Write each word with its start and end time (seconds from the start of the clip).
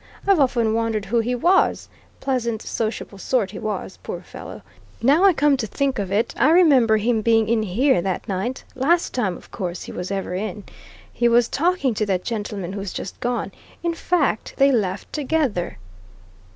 I've 0.25 0.39
often 0.39 0.73
wondered 0.73 1.05
who 1.05 1.19
he 1.19 1.35
was 1.35 1.87
pleasant, 2.21 2.63
sociable 2.63 3.19
sort, 3.19 3.51
he 3.51 3.59
was, 3.59 3.99
poor 4.01 4.21
fellow. 4.21 4.63
Now 4.99 5.25
I 5.25 5.31
come 5.31 5.57
to 5.57 5.67
think 5.67 5.99
of 5.99 6.11
it 6.11 6.33
I 6.39 6.49
remember 6.49 6.97
him 6.97 7.21
being 7.21 7.47
in 7.47 7.61
here 7.61 8.01
that 8.01 8.27
night 8.27 8.63
last 8.73 9.13
time, 9.13 9.37
of 9.37 9.51
course, 9.51 9.83
he 9.83 9.91
was 9.91 10.09
ever 10.09 10.33
in. 10.33 10.63
He 11.13 11.29
was 11.29 11.47
talking 11.47 11.93
to 11.93 12.05
that 12.07 12.23
gentleman 12.25 12.73
who's 12.73 12.93
just 12.93 13.19
gone; 13.19 13.51
in 13.83 13.93
fact, 13.93 14.55
they 14.57 14.71
left 14.71 15.13
together." 15.13 15.77